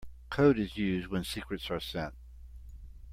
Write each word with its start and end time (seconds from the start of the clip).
Code 0.31 0.57
is 0.57 0.77
used 0.77 1.09
when 1.09 1.23
secrets 1.23 1.69
are 1.69 1.79
sent. 1.79 2.15